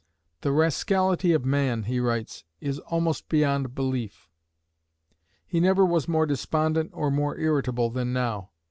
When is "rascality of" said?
0.51-1.45